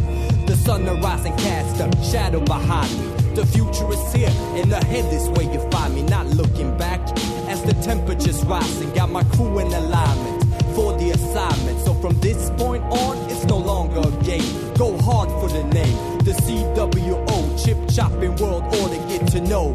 The 0.46 0.56
sun 0.56 0.86
a 0.86 0.94
rising 0.96 1.36
cast 1.38 1.80
a 1.80 2.04
shadow 2.04 2.40
behind 2.40 2.90
me. 2.98 3.19
The 3.40 3.46
future 3.46 3.90
is 3.90 4.12
here, 4.12 4.28
and 4.60 4.70
ahead 4.70 5.10
is 5.14 5.26
where 5.30 5.50
you 5.50 5.60
find 5.70 5.94
me. 5.94 6.02
Not 6.02 6.26
looking 6.26 6.76
back 6.76 7.00
as 7.48 7.62
the 7.62 7.72
temperature's 7.82 8.44
rising. 8.44 8.92
Got 8.92 9.08
my 9.08 9.24
crew 9.32 9.60
in 9.60 9.68
alignment 9.68 10.44
for 10.74 10.92
the 10.98 11.12
assignment. 11.12 11.80
So 11.80 11.94
from 11.94 12.20
this 12.20 12.50
point 12.58 12.84
on, 12.84 13.16
it's 13.30 13.44
no 13.44 13.56
longer 13.56 14.00
a 14.00 14.24
game. 14.24 14.74
Go 14.74 14.94
hard 14.98 15.30
for 15.40 15.48
the 15.48 15.64
name. 15.72 16.18
The 16.18 16.32
CWO, 16.32 17.64
chip 17.64 17.78
chopping 17.88 18.36
world 18.36 18.64
order, 18.76 18.98
get 19.08 19.26
to 19.28 19.40
know. 19.40 19.74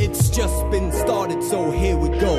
It's 0.00 0.28
just 0.30 0.68
been 0.72 0.90
started, 0.90 1.40
so 1.44 1.70
here 1.70 1.96
we 1.96 2.08
go. 2.08 2.34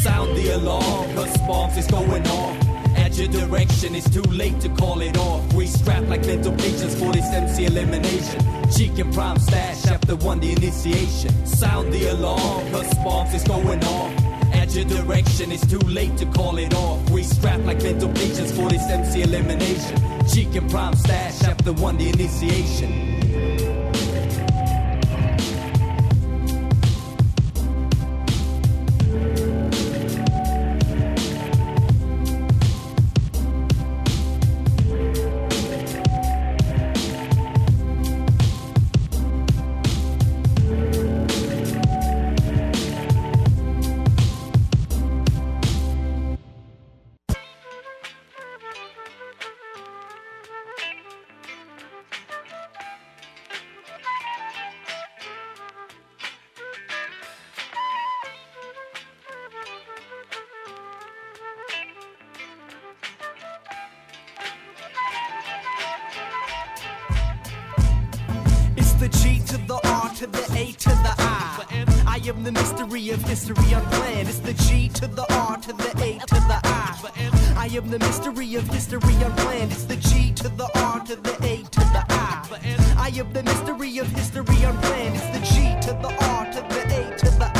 Sound 0.00 0.34
the 0.34 0.56
alarm, 0.56 1.14
cause 1.14 1.36
bombs 1.46 1.76
is 1.76 1.86
going 1.88 2.26
off. 2.26 2.69
Your 3.20 3.28
direction, 3.28 3.94
it's 3.94 4.08
too 4.08 4.22
late 4.22 4.58
to 4.62 4.70
call 4.70 5.02
it 5.02 5.18
off. 5.18 5.52
We 5.52 5.66
strap 5.66 6.08
like 6.08 6.24
mental 6.24 6.52
patients 6.52 6.98
for 6.98 7.12
this 7.12 7.26
MC 7.26 7.66
elimination. 7.66 8.40
Chicken 8.74 9.12
prime 9.12 9.38
stash 9.38 9.84
after 9.88 10.16
one, 10.16 10.40
the 10.40 10.52
initiation. 10.52 11.30
Sound 11.44 11.92
the 11.92 12.12
alarm, 12.12 12.72
bombs 13.04 13.34
is 13.34 13.44
going 13.44 13.84
off. 13.84 14.10
At 14.54 14.74
your 14.74 14.86
direction, 14.86 15.52
it's 15.52 15.66
too 15.66 15.80
late 15.80 16.16
to 16.16 16.24
call 16.24 16.56
it 16.56 16.72
off. 16.72 17.10
We 17.10 17.22
strap 17.22 17.60
like 17.66 17.82
mental 17.82 18.08
patients 18.08 18.52
for 18.52 18.70
this 18.70 18.88
MC 18.88 19.20
elimination. 19.20 20.00
Chicken 20.26 20.66
prime 20.70 20.94
stash 20.94 21.42
after 21.42 21.74
one, 21.74 21.98
the 21.98 22.08
initiation. 22.08 23.09
The 72.52 72.60
mystery 72.60 73.10
of 73.10 73.22
history 73.22 73.72
unplanned. 73.72 74.28
It's 74.28 74.38
the 74.38 74.54
G 74.54 74.88
to 74.94 75.06
the 75.06 75.24
R 75.34 75.56
to 75.58 75.72
the 75.72 75.90
A 76.02 76.18
to 76.18 76.34
the 76.34 76.60
I. 76.64 77.56
I 77.56 77.66
am 77.66 77.88
the 77.90 77.98
mystery 77.98 78.54
of 78.56 78.66
history 78.68 79.14
unplanned. 79.22 79.70
It's 79.70 79.84
the 79.84 79.96
G 79.96 80.32
to 80.32 80.48
the 80.48 80.68
R 80.74 81.00
to 81.06 81.16
the 81.16 81.34
A 81.44 81.62
to 81.62 81.80
the 81.94 82.04
I. 82.08 82.48
I 82.96 83.08
am 83.16 83.32
the 83.32 83.42
mystery 83.44 83.98
of 83.98 84.08
history 84.08 84.62
unplanned. 84.64 85.16
It's 85.16 85.30
the 85.38 85.54
G 85.54 85.76
to 85.86 85.92
the 86.02 86.12
R 86.24 86.44
to 86.46 86.60
the 86.74 86.82
A 86.98 87.16
to 87.18 87.30
the 87.38 87.50
I. 87.54 87.59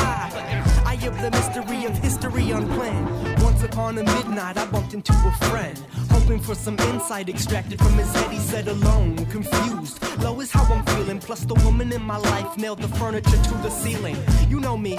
The 1.21 1.29
mystery 1.29 1.85
of 1.85 1.95
history 1.99 2.49
unplanned. 2.49 3.43
Once 3.43 3.61
upon 3.61 3.95
a 3.99 4.03
midnight, 4.03 4.57
I 4.57 4.65
bumped 4.65 4.95
into 4.95 5.13
a 5.13 5.45
friend, 5.45 5.77
hoping 6.09 6.39
for 6.39 6.55
some 6.55 6.79
insight 6.79 7.29
extracted 7.29 7.77
from 7.77 7.93
his 7.93 8.11
head. 8.11 8.31
He 8.31 8.39
said 8.39 8.67
alone, 8.67 9.17
confused. 9.27 10.01
Low 10.23 10.39
is 10.41 10.51
how 10.51 10.63
I'm 10.73 10.83
feeling. 10.95 11.19
Plus, 11.19 11.41
the 11.41 11.53
woman 11.63 11.93
in 11.93 12.01
my 12.01 12.17
life 12.17 12.57
nailed 12.57 12.81
the 12.81 12.87
furniture 12.87 13.29
to 13.29 13.53
the 13.61 13.69
ceiling. 13.69 14.17
You 14.49 14.59
know 14.59 14.75
me, 14.75 14.97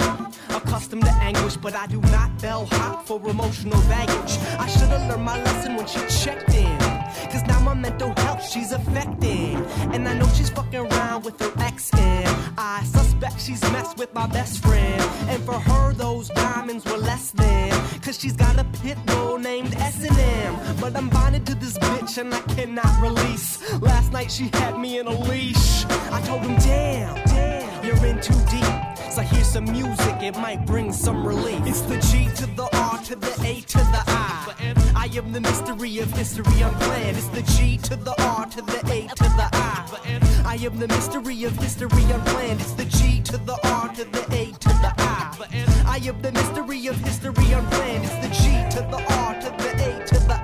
accustomed 0.49 1.03
to 1.03 1.11
anguish, 1.15 1.57
but 1.57 1.75
I 1.75 1.87
do 1.87 1.99
not 2.03 2.41
bell 2.41 2.67
hop 2.67 3.05
for 3.05 3.19
emotional 3.29 3.81
baggage. 3.89 4.37
I 4.57 4.67
should 4.67 4.89
have 4.95 5.09
learned 5.09 5.25
my 5.25 5.43
lesson 5.43 5.75
when 5.75 5.87
she 5.87 5.99
checked 6.23 6.53
in. 6.53 6.82
Cause 7.31 7.43
now 7.47 7.59
my 7.61 7.73
mental 7.73 8.13
health 8.17 8.47
she's 8.47 8.71
affecting. 8.71 9.55
And 9.93 10.07
I 10.07 10.13
know 10.13 10.27
she's 10.29 10.49
fucking 10.49 10.79
around 10.79 11.25
with 11.25 11.39
her 11.39 11.51
ex 11.59 11.93
and 11.93 12.29
I 12.57 12.83
suspect 12.83 13.39
she's 13.41 13.61
messed 13.71 13.97
with 13.97 14.13
my 14.13 14.27
best 14.27 14.63
friend. 14.63 15.01
And 15.29 15.43
for 15.43 15.59
her, 15.59 15.93
those 15.93 16.29
diamonds 16.29 16.85
were 16.85 16.97
less 16.97 17.31
than. 17.31 17.71
Cause 18.01 18.19
she's 18.19 18.33
got 18.35 18.59
a 18.59 18.65
pit 18.81 18.97
bull 19.05 19.37
named 19.37 19.75
S&M. 19.75 20.75
But 20.79 20.95
I'm 20.95 21.09
bonded 21.09 21.45
to 21.47 21.55
this 21.55 21.77
bitch 21.77 22.17
and 22.17 22.33
I 22.33 22.41
cannot 22.55 23.01
release. 23.01 23.49
Last 23.81 24.11
night 24.11 24.31
she 24.31 24.49
had 24.53 24.77
me 24.77 24.99
in 24.99 25.07
a 25.07 25.17
leash. 25.29 25.85
I 26.11 26.21
told 26.25 26.41
him, 26.41 26.55
damn, 26.57 27.15
damn, 27.25 27.85
you're 27.85 28.05
in 28.05 28.19
too 28.21 28.39
deep. 28.49 28.93
So 29.13 29.21
here's 29.21 29.47
some 29.47 29.65
music, 29.65 30.15
it 30.21 30.35
might 30.37 30.65
bring 30.65 30.91
some 30.91 31.25
relief. 31.25 31.61
It's 31.65 31.81
the 31.81 31.99
G 31.99 32.27
to 32.35 32.45
the 32.55 32.67
R 32.73 32.92
to 33.03 33.15
the 33.17 33.27
A 33.45 33.59
to 33.59 33.77
the 33.77 34.03
I. 34.07 34.73
I 34.95 35.09
am 35.17 35.33
the 35.33 35.41
mystery 35.41 35.99
of 35.99 36.09
history 36.11 36.61
unplanned. 36.61 37.17
It's 37.17 37.27
the 37.27 37.41
G 37.41 37.77
to 37.79 37.97
the 37.97 38.15
R 38.21 38.45
to 38.45 38.61
the 38.61 38.79
A 38.91 39.07
to 39.07 39.23
the 39.23 39.49
I. 39.51 40.43
I 40.45 40.55
am 40.55 40.79
the 40.79 40.87
mystery 40.87 41.43
of 41.43 41.53
history 41.57 42.03
unplanned. 42.03 42.61
It's 42.61 42.71
the 42.71 42.85
G 42.85 43.19
to 43.23 43.37
the 43.37 43.59
R 43.65 43.89
to 43.95 44.05
the 44.05 44.21
A 44.31 44.45
to 44.57 44.69
the 44.69 44.93
I. 44.97 45.83
I 45.85 45.97
am 45.97 46.21
the 46.21 46.31
mystery 46.31 46.87
of 46.87 46.95
history 46.97 47.51
unplanned. 47.51 48.05
It's 48.05 48.15
the 48.25 48.31
G 48.41 48.77
to 48.77 48.81
the 48.89 49.03
R 49.09 49.33
to 49.33 49.49
the 49.49 49.71
A 49.83 50.05
to 50.05 50.19
the 50.19 50.39
I. 50.41 50.42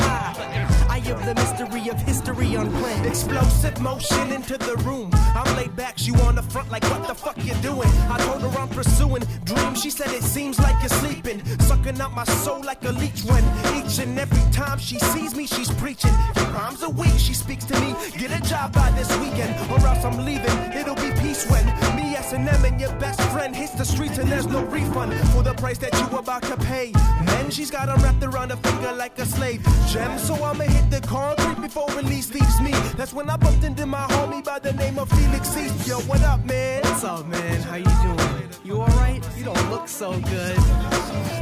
Am 1.10 1.26
the 1.26 1.34
mystery 1.34 1.90
of 1.90 2.00
history 2.02 2.54
unplanned. 2.54 3.06
Explosive 3.08 3.82
motion 3.82 4.32
into 4.32 4.60
the 4.60 4.76
room. 4.86 5.10
I'm 5.34 5.56
laid 5.56 5.76
back, 5.76 5.98
she 5.98 6.12
on 6.12 6.36
the 6.36 6.44
front 6.44 6.70
like 6.70 6.84
what 6.84 7.08
the 7.08 7.16
fuck 7.16 7.36
you 7.44 7.56
doing? 7.64 7.90
I 8.12 8.20
told 8.20 8.42
her 8.44 8.60
I'm 8.60 8.70
pursuing 8.70 9.24
dreams. 9.44 9.82
She 9.82 9.90
said 9.90 10.12
it 10.12 10.22
seems 10.22 10.60
like 10.60 10.80
you're 10.82 10.90
sleeping, 10.90 11.44
sucking 11.62 12.00
out 12.00 12.14
my 12.14 12.26
soul 12.26 12.62
like 12.64 12.86
a 12.86 12.92
leech. 12.92 13.24
When 13.24 13.44
each 13.76 13.98
and 13.98 14.20
every 14.20 14.52
time 14.52 14.78
she 14.78 15.00
sees 15.00 15.34
me, 15.34 15.48
she's 15.48 15.72
preaching. 15.72 16.14
Your 16.36 16.46
rhymes 16.52 16.84
a 16.84 16.90
week, 16.90 17.18
she 17.18 17.34
speaks 17.34 17.66
to 17.66 17.80
me. 17.80 17.96
Get 18.16 18.32
a 18.32 18.42
job 18.48 18.74
by 18.74 18.92
this 18.92 19.10
weekend, 19.18 19.56
or 19.72 19.80
else 19.88 20.06
I'm 20.06 20.24
leaving. 20.24 20.58
It'll 20.74 20.96
be 20.96 21.12
peace 21.22 21.50
when 21.50 21.66
me 21.96 22.16
S&M 22.18 22.66
and 22.66 22.80
your 22.80 22.94
best 23.00 23.22
friend 23.32 23.56
hits 23.56 23.74
the 23.74 23.86
streets 23.86 24.20
and 24.20 24.32
there's 24.32 24.48
no 24.48 24.64
refund 24.66 25.14
for 25.30 25.42
the 25.42 25.54
price 25.56 25.80
that 25.80 25.94
you 26.00 26.18
about 26.18 26.44
to 26.44 26.58
pay. 26.58 26.92
Then 27.26 27.50
she's 27.50 27.72
got 27.72 27.90
'em 27.90 28.00
wrapped 28.04 28.24
around 28.24 28.52
her 28.52 28.58
finger 28.58 28.92
like 28.92 29.18
a 29.18 29.26
slave 29.26 29.66
gem, 29.88 30.20
so 30.20 30.36
I'ma 30.36 30.66
hit 30.66 30.92
the 30.92 30.99
concrete 31.02 31.62
before 31.62 31.88
release 31.96 32.34
leaves 32.34 32.62
me. 32.62 32.72
That's 32.98 33.14
when 33.14 33.30
I 33.30 33.38
bumped 33.38 33.64
into 33.64 33.86
my 33.86 34.06
homie 34.08 34.44
by 34.44 34.60
the 34.60 34.74
name 34.74 34.98
of 34.98 35.10
Felix 35.10 35.56
East. 35.58 35.88
Yo, 35.88 36.00
what 36.02 36.22
up, 36.24 36.44
man? 36.46 36.82
What's 36.84 37.04
up, 37.04 37.26
man? 37.28 37.62
How 37.62 37.76
you 37.76 37.84
doing? 37.84 38.50
You 38.64 38.82
alright? 38.82 39.28
You 39.38 39.46
don't 39.46 39.70
look 39.70 39.88
so 39.88 40.12
good. 40.12 40.58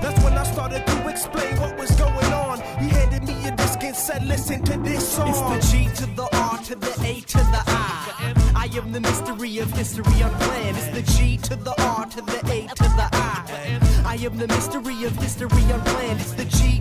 That's 0.01 0.23
when 0.23 0.33
I 0.37 0.43
started 0.43 0.85
to 0.85 1.07
explain 1.07 1.59
what 1.59 1.77
was 1.77 1.91
going 1.91 2.33
on. 2.33 2.59
He 2.79 2.89
handed 2.89 3.23
me 3.23 3.47
a 3.47 3.55
disc 3.55 3.83
and 3.83 3.95
said, 3.95 4.25
listen 4.25 4.63
to 4.63 4.77
this 4.79 5.07
song. 5.07 5.29
It's 5.29 5.71
the 5.71 5.77
G 5.77 5.89
to 5.95 6.05
the 6.15 6.27
R 6.33 6.57
to 6.63 6.75
the 6.75 6.91
A 7.05 7.21
to 7.21 7.37
the 7.37 7.63
I. 7.65 8.33
I 8.55 8.69
am 8.77 8.91
the 8.91 9.01
mystery 9.01 9.59
of 9.59 9.71
history 9.71 10.21
unplanned. 10.21 10.77
It's 10.77 10.87
the 10.87 11.01
G 11.17 11.37
to 11.37 11.55
the 11.55 11.73
R 11.81 12.05
to 12.05 12.21
the 12.21 12.39
A 12.51 12.67
to 12.67 12.83
the 12.83 13.09
I. 13.11 13.79
I 14.05 14.15
am 14.15 14.37
the 14.37 14.47
mystery 14.47 15.03
of 15.03 15.15
history 15.17 15.63
unplanned. 15.63 16.19
It's 16.21 16.33
the 16.33 16.45
G 16.45 16.76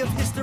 of 0.00 0.08
history 0.16 0.39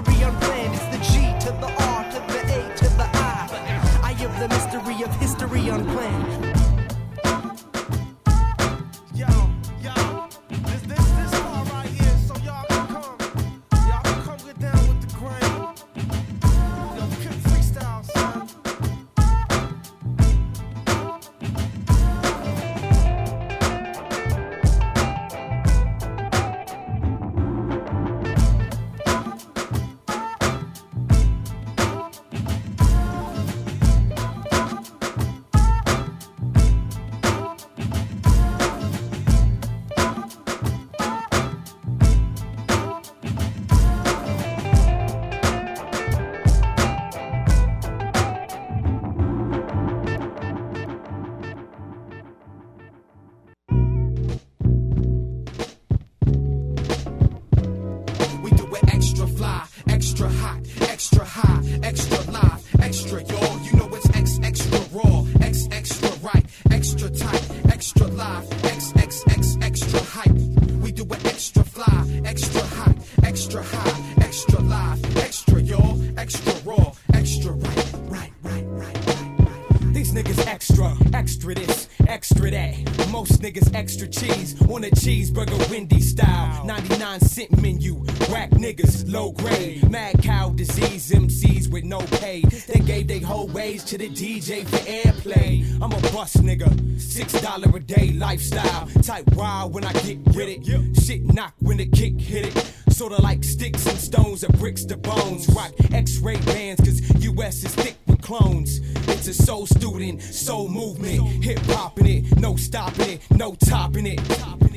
extra, 81.14 81.56
this, 81.56 81.88
extra 82.08 82.52
that. 82.52 83.10
Most 83.12 83.42
niggas 83.42 83.74
extra 83.76 84.08
cheese 84.08 84.60
on 84.64 84.84
a 84.84 84.90
cheeseburger 84.90 85.70
Wendy 85.70 86.02
style. 86.02 86.66
99 86.66 87.20
cent 87.22 87.62
menu, 87.62 87.96
whack 88.30 88.52
niggas, 88.52 89.12
low 89.12 89.32
grade. 89.32 89.90
Mad 89.90 90.22
cow 90.22 90.50
disease, 90.50 91.12
MCs 91.12 91.72
with 91.72 91.84
no 91.84 92.00
pay. 92.00 92.42
They 92.42 92.80
gave 92.80 93.08
they 93.08 93.20
whole 93.20 93.48
wage 93.48 93.86
to 93.86 93.98
the 93.98 94.10
DJ 94.10 94.66
for 94.66 94.78
airplay. 94.78 95.64
I'm 95.82 95.92
a 95.92 96.02
bust 96.12 96.38
nigga, 96.44 97.00
six 97.00 97.34
dollar 97.42 97.76
a 97.76 97.80
day 97.80 98.14
lifestyle. 98.14 98.88
Type 99.04 99.28
wild 99.34 99.74
when 99.74 99.84
I 99.84 99.94
get 99.94 100.20
with 100.26 100.50
it. 100.50 100.98
Shit 101.04 101.24
knock 101.24 101.54
when 101.60 101.78
the 101.78 101.88
kick 101.88 102.20
hit 102.20 102.48
it. 102.48 102.74
Sorta 102.90 103.22
like 103.22 103.44
sticks 103.44 103.86
and 103.86 103.98
stones 104.00 104.44
or 104.44 104.50
bricks 104.54 104.84
to 104.86 104.98
bones. 104.98 105.48
Rock 105.50 105.72
x-ray 105.94 106.38
bands 106.42 106.82
cause 106.82 107.24
US 107.24 107.64
is 107.64 107.76
thick 107.76 107.96
with 108.18 108.26
clones. 108.26 108.80
It's 109.08 109.28
a 109.28 109.34
soul 109.34 109.66
student, 109.66 110.22
soul 110.22 110.68
movement. 110.68 111.44
Hip 111.44 111.60
hopping 111.66 112.08
it, 112.08 112.40
no 112.40 112.56
stopping 112.56 113.10
it, 113.10 113.22
no 113.32 113.56
topping 113.56 114.06
it. 114.06 114.20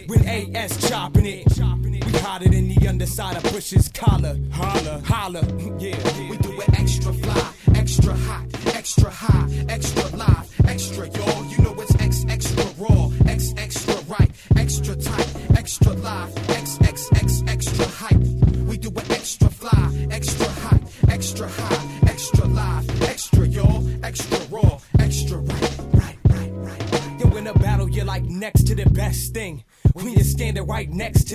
When 0.09 0.27
AS 0.27 0.89
chopping 0.89 1.27
it, 1.27 1.47
we 1.59 2.13
hotter 2.19 2.49
than 2.49 2.69
the 2.69 2.89
underside 2.89 3.37
of 3.37 3.43
Bush's 3.53 3.89
collar. 3.89 4.37
Holla, 4.53 5.01
holla, 5.05 5.41
yeah. 5.79 6.29
We 6.31 6.37
do 6.39 6.61
it 6.61 6.81
extra 6.81 7.13
fly, 7.13 7.53
extra 7.75 8.15
hot, 8.15 8.47
extra 8.75 9.11
high, 9.11 9.49
extra 9.69 10.17
live, 10.17 10.61
extra 10.67 11.09
y'all. 11.11 11.40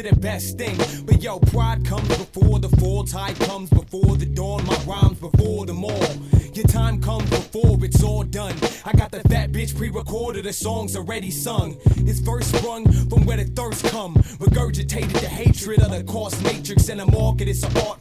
The 0.06 0.16
best 0.16 0.58
thing. 0.58 0.78
But 1.06 1.22
yo, 1.22 1.40
pride 1.40 1.84
comes 1.86 2.08
before 2.08 2.60
the 2.60 2.70
fall, 2.78 3.04
tide 3.04 3.38
comes 3.40 3.70
before 3.70 4.16
the 4.16 4.26
dawn. 4.26 4.66
My 4.66 4.78
rhymes 4.86 5.20
before 5.20 5.66
them 5.66 5.84
all. 5.84 6.16
Your 6.54 6.68
time 6.68 7.02
comes 7.02 7.30
before 7.30 7.78
it's 7.84 8.02
all 8.04 8.24
done. 8.24 8.56
I 8.86 8.94
got 8.94 9.12
the 9.12 9.20
fat 9.28 9.52
bitch 9.52 9.76
pre-recorded, 9.76 10.46
the 10.46 10.54
songs 10.54 10.96
already 10.96 11.30
sung. 11.32 11.78
This 11.98 12.20
verse 12.20 12.48
sprung 12.48 12.90
from 13.10 13.26
where 13.26 13.38
the 13.38 13.46
thirst 13.46 13.86
come. 13.86 14.16
Regurgitated 14.40 15.20
the 15.20 15.28
hatred 15.28 15.82
of 15.82 15.92
the 15.92 16.04
course 16.04 16.40
matrix 16.42 16.88
and 16.90 17.00
the 17.00 17.06
market. 17.08 17.48
It's 17.48 17.64
an 17.64 17.76
art 17.86 17.95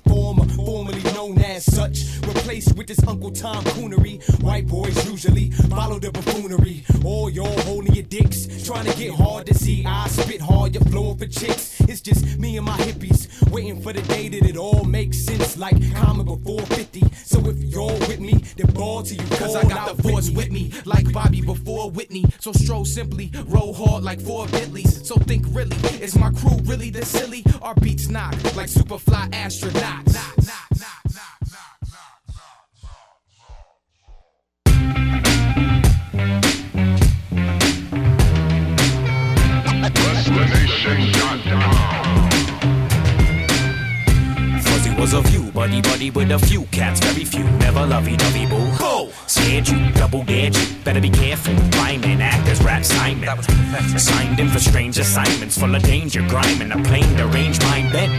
Replaced 2.26 2.76
with 2.76 2.86
this 2.86 3.02
Uncle 3.06 3.30
Tom 3.30 3.64
coonery. 3.64 4.22
White 4.42 4.66
boys 4.66 5.08
usually 5.08 5.50
follow 5.50 5.98
the 5.98 6.10
buffoonery. 6.10 6.84
All 7.04 7.30
y'all 7.30 7.60
holding 7.62 7.94
your 7.94 8.04
dicks, 8.04 8.64
trying 8.64 8.86
to 8.86 8.96
get 8.96 9.14
hard 9.14 9.46
to 9.46 9.54
see. 9.54 9.84
I 9.86 10.08
spit 10.08 10.40
hard, 10.40 10.74
you're 10.74 10.84
flowing 10.84 11.18
for 11.18 11.26
chicks. 11.26 11.80
It's 11.82 12.00
just 12.00 12.38
me 12.38 12.56
and 12.56 12.66
my 12.66 12.76
hippies, 12.78 13.50
waiting 13.50 13.80
for 13.80 13.92
the 13.92 14.02
day 14.02 14.28
that 14.28 14.44
it 14.44 14.56
all 14.56 14.84
makes 14.84 15.24
sense. 15.24 15.56
Like 15.56 15.76
common 15.94 16.26
before 16.26 16.60
50. 16.60 17.02
So 17.24 17.38
if 17.48 17.58
you're 17.58 17.92
with 18.08 18.20
me, 18.20 18.44
then 18.56 18.66
ball 18.74 19.02
to 19.02 19.14
you. 19.14 19.26
Cause 19.36 19.56
I 19.56 19.62
got 19.68 19.96
the 19.96 20.02
force 20.02 20.30
with 20.30 20.50
me, 20.50 20.72
like 20.84 21.12
Bobby 21.12 21.40
before 21.40 21.90
Whitney. 21.90 22.24
So 22.40 22.52
stroll 22.52 22.84
simply, 22.84 23.30
roll 23.46 23.74
hard 23.74 24.02
like 24.02 24.20
four 24.20 24.46
Bentleys. 24.48 25.06
So 25.06 25.16
think 25.16 25.46
really, 25.50 25.76
is 26.00 26.16
my 26.16 26.30
crew 26.30 26.58
really 26.64 26.90
this 26.90 27.08
silly? 27.08 27.44
Our 27.62 27.74
beats 27.74 28.08
knock 28.08 28.32
like 28.56 28.68
Superfly 28.68 29.30
astronauts. 29.30 30.14
Fuzzy 40.84 42.03
was 45.04 45.12
a 45.12 45.20
view, 45.20 45.52
buddy 45.52 45.82
buddy 45.82 46.10
with 46.10 46.30
a 46.30 46.38
few 46.38 46.62
cats, 46.72 46.98
very 47.00 47.26
few, 47.26 47.44
never 47.58 47.84
lovey 47.84 48.16
dovey 48.16 48.46
boo. 48.46 48.78
Go! 48.78 49.10
Scared 49.26 49.68
you, 49.68 49.92
double 49.92 50.24
dared 50.24 50.56
you, 50.56 50.66
better 50.82 51.00
be 51.00 51.10
careful. 51.10 51.52
Rhyming, 51.78 52.22
act 52.22 52.48
as 52.48 52.62
rap 52.62 52.82
Simon. 52.86 53.26
That 53.26 53.36
was 53.36 53.46
Signed 54.02 54.40
in 54.40 54.48
for 54.48 54.60
strange 54.60 54.98
assignments, 54.98 55.58
full 55.58 55.74
of 55.74 55.82
danger, 55.82 56.20
grinding 56.28 56.72
a 56.72 56.82
plane 56.84 57.16
to 57.18 57.26
range 57.26 57.60
mind 57.64 57.92
bent. 57.92 58.14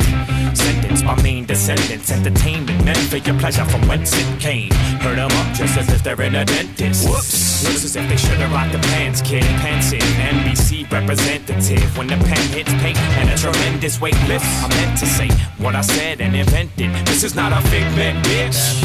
Sentence 0.55 1.01
my 1.01 1.19
main 1.23 1.45
descendants, 1.45 2.11
entertainment 2.11 2.85
meant 2.85 2.97
for 2.97 3.17
your 3.17 3.37
pleasure 3.39 3.65
from 3.65 3.81
whence 3.87 4.11
it 4.13 4.39
came. 4.39 4.71
Heard 5.01 5.17
'em 5.17 5.31
up 5.31 5.55
just 5.55 5.77
as 5.77 5.89
if 5.89 6.03
they're 6.03 6.21
in 6.21 6.35
a 6.35 6.45
dentist. 6.45 7.07
Whoops! 7.07 7.63
Looks 7.63 7.83
as 7.85 7.95
if 7.95 8.07
they 8.09 8.17
should've 8.17 8.51
rocked 8.51 8.73
the 8.73 8.79
pants, 8.89 9.21
kid. 9.21 9.43
Pants 9.63 9.91
in 9.91 10.01
NBC 10.01 10.85
representative. 10.91 11.97
When 11.97 12.07
the 12.07 12.17
pen 12.17 12.43
hits 12.49 12.73
paint 12.83 12.97
and 13.17 13.29
a 13.29 13.37
tremendous 13.37 13.99
weight 13.99 14.21
lifts, 14.27 14.63
I 14.63 14.67
meant 14.69 14.97
to 14.99 15.05
say 15.05 15.29
what 15.57 15.75
I 15.75 15.81
said 15.81 16.21
and 16.21 16.35
invented. 16.77 17.07
This 17.07 17.23
is 17.23 17.35
not 17.35 17.51
a 17.51 17.61
figment, 17.69 18.23
bitch. 18.25 18.83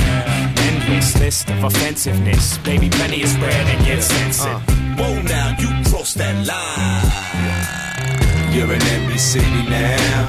Endless 0.68 1.18
list 1.18 1.50
of 1.50 1.64
offensiveness. 1.64 2.58
Baby, 2.58 2.88
plenty 2.90 3.22
is 3.22 3.32
spread 3.32 3.66
and 3.66 3.84
get 3.84 4.02
censored. 4.02 4.48
Uh. 4.48 4.60
Whoa, 4.98 5.22
now 5.22 5.56
you 5.58 5.68
crossed 5.90 6.16
that 6.18 6.34
line. 6.46 7.04
You're 8.54 8.72
an 8.72 8.82
empty 8.82 9.18
city 9.18 9.62
now. 9.68 10.26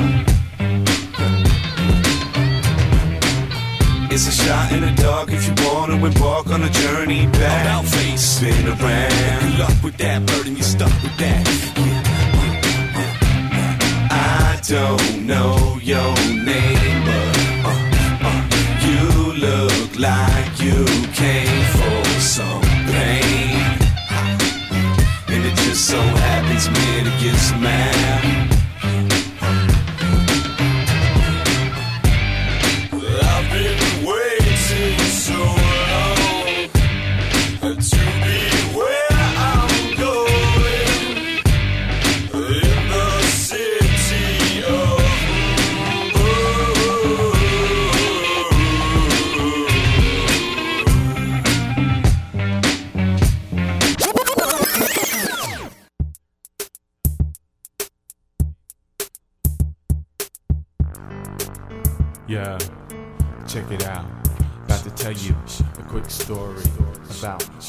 It's 4.13 4.27
a 4.27 4.31
shot 4.31 4.71
in 4.73 4.81
the 4.81 4.91
dark 5.01 5.31
if 5.31 5.47
you 5.47 5.53
wanna 5.65 5.95
embark 6.05 6.47
on 6.47 6.63
a 6.63 6.69
journey 6.69 7.27
back. 7.27 7.65
About 7.65 7.85
face, 7.85 8.21
spin 8.21 8.67
around. 8.67 9.41
Good 9.41 9.59
luck 9.59 9.83
with 9.83 9.97
that 9.97 10.25
burden, 10.25 10.55
you 10.55 10.63
stuck 10.63 10.91
with 11.01 11.17
that. 11.17 11.47
I 14.11 14.59
don't 14.67 15.25
know 15.25 15.79
your 15.81 16.13
name, 16.45 16.80
like 20.01 20.59
you 20.59 20.83
came 21.13 21.63
for 21.75 22.19
some 22.19 22.61
pain. 22.89 23.77
And 25.27 25.45
it 25.45 25.55
just 25.57 25.85
so 25.87 26.01
happens 26.01 26.67
me 26.69 27.03
to 27.03 27.11
get 27.23 27.35
some 27.35 28.40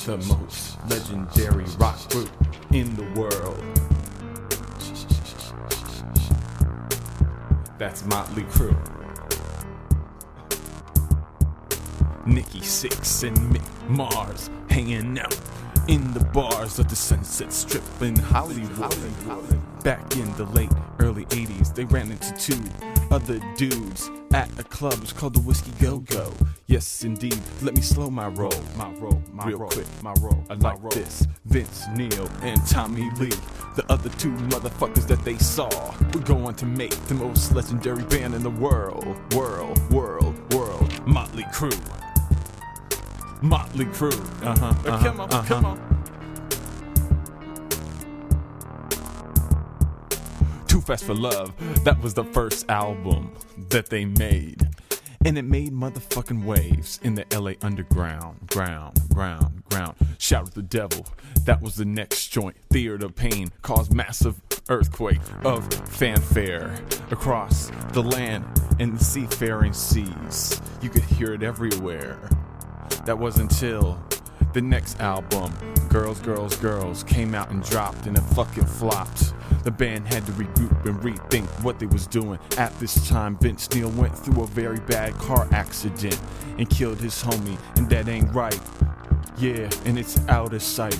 the 0.05 0.19
most 0.19 0.79
legendary 0.89 1.65
rock 1.79 2.11
group 2.11 2.31
in 2.73 2.93
the 2.97 3.05
world. 3.21 3.63
That's 7.79 8.05
Motley 8.07 8.43
Crue. 8.45 8.77
Nikki 12.27 12.61
Sixx 12.61 13.27
and 13.27 13.37
Mick 13.55 13.89
Mars 13.89 14.51
hanging 14.69 15.19
out 15.21 15.39
in 15.87 16.13
the 16.15 16.25
bars 16.33 16.81
of 16.81 16.89
the 16.89 16.97
Sunset 16.97 17.53
Strip 17.53 17.85
in 18.01 18.17
Hollywood. 18.17 19.72
Back 19.85 20.17
in 20.17 20.33
the 20.37 20.45
late 20.45 20.71
early 21.01 21.25
80s, 21.27 21.75
they 21.75 21.85
ran 21.87 22.13
into 22.13 22.33
two 22.35 22.63
other 23.11 23.41
dudes 23.57 24.13
at 24.33 24.49
a 24.57 24.63
club. 24.63 24.95
It's 25.03 25.13
called 25.13 25.35
the 25.35 25.41
Whiskey 25.41 25.73
Go 25.81 25.99
Go. 25.99 26.33
Yes, 26.69 27.03
indeed. 27.03 27.37
Let 27.63 27.75
me 27.75 27.83
slow 27.83 28.09
my 28.09 28.29
roll, 28.29 28.55
my 28.77 28.93
roll, 28.93 29.21
my 29.33 29.47
real 29.47 29.59
quick, 29.59 29.87
my 30.01 30.15
roll. 30.21 30.45
I 30.49 30.55
like 30.55 30.81
this. 30.91 31.27
Vince 31.47 31.85
Neil 31.97 32.29
and 32.43 32.65
Tommy 32.69 33.11
Lee, 33.19 33.33
the 33.75 33.85
other 33.89 34.09
two 34.11 34.31
motherfuckers 34.53 35.09
that 35.09 35.25
they 35.25 35.37
saw, 35.39 35.69
were 36.15 36.21
going 36.21 36.55
to 36.55 36.67
make 36.67 36.95
the 37.09 37.15
most 37.15 37.53
legendary 37.53 38.05
band 38.05 38.37
in 38.37 38.45
the 38.45 38.51
world, 38.51 39.17
world, 39.35 39.81
world, 39.91 40.55
world. 40.55 41.07
Motley 41.09 41.45
Crue. 41.45 41.77
Motley 43.43 43.87
Crue. 43.87 44.13
Uh 44.45 44.57
huh. 44.57 44.67
Uh-huh, 44.67 45.05
come 45.05 45.21
on, 45.21 45.33
uh-huh. 45.33 45.43
come 45.43 45.65
on. 45.65 46.02
Fast 50.83 51.05
for 51.05 51.15
Love. 51.15 51.53
That 51.85 52.01
was 52.01 52.15
the 52.15 52.25
first 52.25 52.69
album 52.69 53.33
that 53.71 53.89
they 53.89 54.05
made. 54.05 54.69
And 55.25 55.39
it 55.39 55.43
made 55.43 55.73
motherfucking 55.73 56.45
waves 56.45 56.99
in 57.03 57.15
the 57.15 57.25
LA 57.33 57.53
underground. 57.63 58.49
Ground, 58.49 59.01
ground, 59.15 59.63
ground. 59.71 59.95
Shout 60.19 60.49
at 60.49 60.55
the 60.55 60.63
devil. 60.63 61.07
That 61.45 61.63
was 61.63 61.77
the 61.77 61.85
next 61.85 62.29
joint. 62.29 62.57
Theater 62.71 63.07
of 63.07 63.15
Pain 63.15 63.53
caused 63.63 63.95
massive 63.95 64.41
earthquake 64.69 65.21
of 65.45 65.73
fanfare 65.89 66.75
across 67.11 67.71
the 67.93 68.03
land 68.03 68.45
and 68.81 68.99
the 68.99 69.05
seafaring 69.05 69.73
seas. 69.73 70.61
You 70.81 70.91
could 70.91 71.05
hear 71.05 71.35
it 71.35 71.43
everywhere. 71.43 72.19
That 73.05 73.19
was 73.19 73.39
until 73.39 74.03
the 74.53 74.61
next 74.61 75.01
album, 75.01 75.53
Girls, 75.89 76.21
Girls, 76.21 76.57
Girls, 76.57 77.03
came 77.05 77.35
out 77.35 77.51
and 77.51 77.63
dropped 77.63 78.07
and 78.07 78.17
it 78.17 78.23
fucking 78.35 78.67
flopped. 78.67 79.35
The 79.63 79.71
band 79.71 80.09
had 80.09 80.27
to 80.27 80.33
regroup 80.33 80.85
and 80.87 81.01
rethink 81.01 81.47
what 81.63 81.79
they 81.79 81.87
was 81.87 82.07
doing. 82.07 82.39
At 82.59 82.77
this 82.81 83.09
time, 83.09 83.39
Vince 83.39 83.71
Neil 83.73 83.91
went 83.91 84.17
through 84.19 84.43
a 84.43 84.47
very 84.47 84.81
bad 84.81 85.15
car 85.15 85.47
accident 85.53 86.19
and 86.59 86.69
killed 86.69 86.99
his 86.99 87.23
homie, 87.23 87.59
and 87.77 87.89
that 87.91 88.09
ain't 88.09 88.33
right. 88.35 88.59
Yeah, 89.39 89.71
and 89.85 89.99
it's 89.99 90.19
out 90.29 90.53
of 90.53 90.63
sight. 90.63 90.99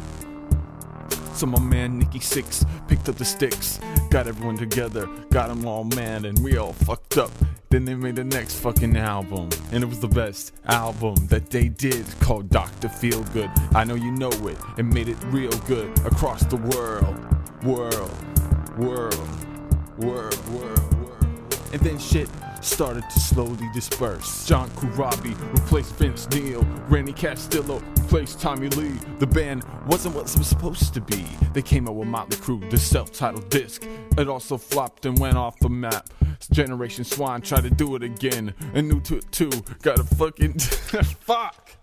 So 1.35 1.47
my 1.47 1.61
man 1.61 1.99
Nikki 1.99 2.19
Sixx 2.19 2.67
picked 2.89 3.09
up 3.09 3.17
the 3.17 3.25
sticks, 3.25 3.81
got 4.11 4.27
everyone 4.27 4.57
together, 4.57 5.07
got 5.31 5.49
them 5.49 5.67
all 5.67 5.85
mad, 5.85 6.25
and 6.25 6.39
we 6.39 6.57
all 6.57 6.73
fucked 6.73 7.19
up. 7.19 7.31
Then 7.71 7.87
they 7.87 7.95
made 7.95 8.17
the 8.17 8.25
next 8.25 8.57
fucking 8.57 8.97
album, 8.97 9.49
and 9.73 9.83
it 9.83 9.87
was 9.87 9.99
the 9.99 10.09
best 10.09 10.53
album 10.67 11.15
that 11.29 11.51
they 11.51 11.69
did 11.69 12.05
called 12.21 12.51
Dr. 12.51 12.89
Feelgood. 12.89 13.51
I 13.75 13.85
know 13.85 13.95
you 13.95 14.13
know 14.13 14.31
it, 14.31 14.59
and 14.77 14.93
made 14.93 15.09
it 15.09 15.17
real 15.27 15.51
good 15.61 15.89
across 16.01 16.45
the 16.45 16.57
world, 16.57 17.17
world, 17.65 18.15
world, 18.79 19.15
world, 19.99 20.49
world, 20.49 20.95
world. 20.95 21.59
And 21.73 21.81
then 21.81 21.99
shit 21.99 22.29
started 22.61 23.05
to 23.11 23.21
slowly 23.21 23.69
disperse. 23.75 24.47
John 24.47 24.71
Corabi 24.71 25.37
replaced 25.53 25.95
Vince 25.97 26.29
Neil, 26.31 26.63
Randy 26.89 27.13
Castillo 27.13 27.83
replaced 27.99 28.41
Tommy 28.41 28.69
Lee. 28.71 28.99
The 29.19 29.27
band 29.27 29.65
wasn't 29.87 30.15
what 30.15 30.31
it 30.33 30.39
was 30.39 30.47
supposed 30.47 30.95
to 30.95 31.01
be. 31.01 31.27
They 31.53 31.63
came 31.63 31.89
out 31.89 31.97
with 31.97 32.09
Motley 32.09 32.37
Crue, 32.37 32.69
the 32.71 32.79
self-titled 32.79 33.49
disc. 33.51 33.87
It 34.17 34.29
also 34.29 34.57
flopped 34.57 35.07
and 35.07 35.19
went 35.19 35.37
off 35.37 35.59
the 35.59 35.69
map. 35.69 36.09
Generation 36.51 37.05
Swan 37.05 37.41
tried 37.41 37.65
to 37.65 37.71
do 37.71 37.97
it 37.97 38.03
again, 38.03 38.55
and 38.75 38.89
new 38.89 39.01
to 39.03 39.17
it 39.17 39.31
too. 39.33 39.51
Got 39.83 39.99
a 39.99 40.05
fucking 40.05 40.59
fuck. 40.59 41.77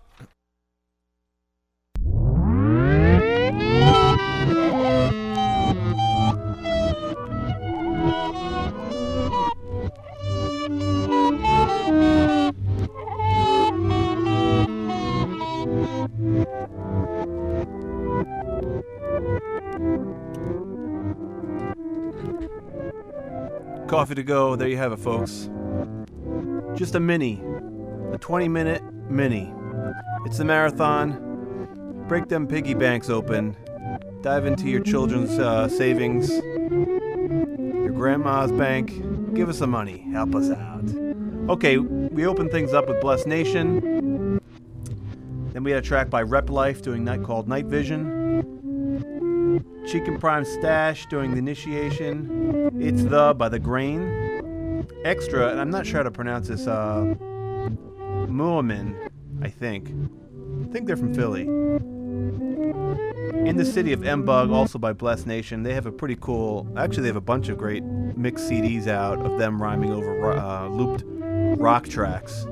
Coffee 23.90 24.14
to 24.14 24.22
go. 24.22 24.54
There 24.54 24.68
you 24.68 24.76
have 24.76 24.92
it, 24.92 25.00
folks. 25.00 25.50
Just 26.76 26.94
a 26.94 27.00
mini, 27.00 27.42
a 28.12 28.18
20 28.18 28.46
minute 28.46 28.84
mini. 29.10 29.52
It's 30.24 30.38
a 30.38 30.44
marathon. 30.44 32.04
Break 32.06 32.28
them 32.28 32.46
piggy 32.46 32.74
banks 32.74 33.10
open. 33.10 33.56
Dive 34.22 34.46
into 34.46 34.68
your 34.68 34.80
children's 34.80 35.36
uh, 35.40 35.68
savings, 35.68 36.30
your 36.30 37.90
grandma's 37.90 38.52
bank. 38.52 39.34
Give 39.34 39.48
us 39.48 39.58
some 39.58 39.70
money. 39.70 40.06
Help 40.12 40.36
us 40.36 40.50
out. 40.50 40.84
Okay, 41.50 41.78
we 41.78 42.26
open 42.26 42.48
things 42.48 42.72
up 42.72 42.86
with 42.86 43.00
Blessed 43.00 43.26
Nation. 43.26 44.38
Then 45.52 45.64
we 45.64 45.72
had 45.72 45.82
a 45.82 45.86
track 45.86 46.10
by 46.10 46.22
Rep 46.22 46.48
Life 46.48 46.80
doing 46.80 47.02
night 47.02 47.24
called 47.24 47.48
Night 47.48 47.66
Vision. 47.66 48.19
Chicken 49.86 50.18
Prime 50.18 50.44
Stash 50.44 51.06
doing 51.06 51.32
the 51.32 51.38
initiation. 51.38 52.70
It's 52.80 53.04
the 53.04 53.34
by 53.36 53.48
the 53.48 53.58
Grain. 53.58 54.86
Extra, 55.04 55.50
and 55.50 55.60
I'm 55.60 55.70
not 55.70 55.86
sure 55.86 55.98
how 55.98 56.04
to 56.04 56.10
pronounce 56.10 56.48
this. 56.48 56.66
Uh, 56.66 57.14
Muamin, 58.28 59.10
I 59.42 59.48
think. 59.48 59.88
I 60.62 60.72
think 60.72 60.86
they're 60.86 60.96
from 60.96 61.14
Philly. 61.14 61.42
In 63.46 63.56
the 63.56 63.64
city 63.64 63.92
of 63.92 64.04
M-Bug, 64.04 64.50
also 64.50 64.78
by 64.78 64.92
Blessed 64.92 65.26
Nation, 65.26 65.62
they 65.62 65.72
have 65.72 65.86
a 65.86 65.92
pretty 65.92 66.16
cool. 66.20 66.70
Actually, 66.76 67.02
they 67.02 67.08
have 67.08 67.16
a 67.16 67.20
bunch 67.20 67.48
of 67.48 67.56
great 67.56 67.82
mixed 67.82 68.50
CDs 68.50 68.86
out 68.86 69.18
of 69.24 69.38
them 69.38 69.60
rhyming 69.62 69.92
over 69.92 70.32
uh, 70.32 70.68
looped 70.68 71.04
rock 71.58 71.88
tracks. 71.88 72.46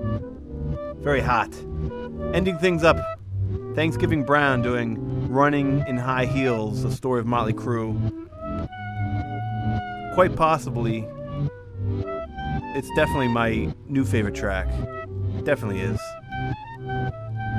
Very 0.96 1.20
hot. 1.20 1.54
Ending 2.34 2.58
things 2.58 2.84
up, 2.84 2.96
Thanksgiving 3.74 4.24
Brown 4.24 4.62
doing 4.62 5.07
Running 5.28 5.84
in 5.86 5.98
High 5.98 6.24
Heels, 6.24 6.84
a 6.84 6.90
story 6.90 7.20
of 7.20 7.26
Motley 7.26 7.52
Crue. 7.52 7.94
Quite 10.14 10.34
possibly, 10.34 11.06
it's 12.74 12.88
definitely 12.96 13.28
my 13.28 13.74
new 13.86 14.06
favorite 14.06 14.34
track. 14.34 14.68
It 15.36 15.44
definitely 15.44 15.80
is. 15.80 16.00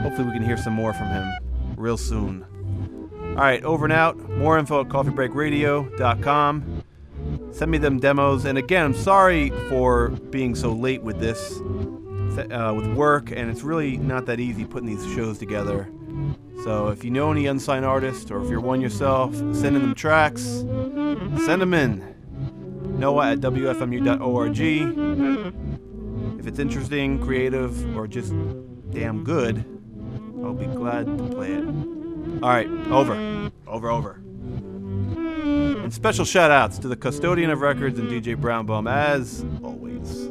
Hopefully, 0.01 0.25
we 0.25 0.34
can 0.34 0.43
hear 0.43 0.58
some 0.58 0.73
more 0.73 0.93
from 0.93 1.10
him 1.10 1.32
real 1.77 1.95
soon. 1.95 2.43
All 3.29 3.36
right, 3.36 3.63
over 3.63 3.86
and 3.86 3.93
out. 3.93 4.17
More 4.29 4.58
info 4.58 4.82
at 4.82 4.88
coffeebreakradio.com. 4.88 6.84
Send 7.51 7.69
me 7.69 7.77
them 7.77 7.99
demos. 7.99 8.45
And 8.45 8.58
again, 8.58 8.84
I'm 8.84 8.95
sorry 8.95 9.51
for 9.69 10.10
being 10.10 10.55
so 10.55 10.73
late 10.73 11.03
with 11.03 11.19
this, 11.19 11.62
uh, 12.51 12.73
with 12.75 12.88
work, 12.95 13.29
and 13.29 13.51
it's 13.51 13.62
really 13.62 13.97
not 13.97 14.25
that 14.25 14.39
easy 14.39 14.65
putting 14.65 14.88
these 14.89 15.05
shows 15.13 15.38
together. 15.38 15.88
So 16.63 16.89
if 16.89 17.03
you 17.03 17.12
know 17.12 17.32
any 17.32 17.45
unsigned 17.47 17.86
artists, 17.86 18.29
or 18.32 18.43
if 18.43 18.49
you're 18.49 18.60
one 18.60 18.82
yourself, 18.82 19.34
send 19.36 19.75
in 19.75 19.82
them 19.82 19.95
tracks. 19.95 20.41
Send 20.43 21.62
them 21.62 21.73
in. 21.73 22.03
Noah 22.99 23.32
at 23.32 23.39
WFMU.org. 23.39 24.60
If 26.39 26.47
it's 26.47 26.60
interesting, 26.60 27.19
creative, 27.19 27.95
or 27.95 28.08
just 28.08 28.34
damn 28.91 29.23
good, 29.23 29.63
I'll 30.43 30.53
be 30.53 30.65
glad 30.65 31.05
to 31.05 31.23
play 31.29 31.53
it. 31.53 31.65
All 32.43 32.49
right, 32.49 32.69
over. 32.91 33.51
Over, 33.65 33.89
over. 33.89 34.21
And 35.89 35.93
special 35.93 36.25
shout 36.25 36.51
outs 36.51 36.77
to 36.79 36.88
the 36.88 36.95
custodian 36.95 37.49
of 37.49 37.62
records 37.62 37.97
and 37.99 38.10
DJ 38.10 38.36
Brownbaum, 38.36 38.91
as 38.91 39.45
always. 39.63 40.29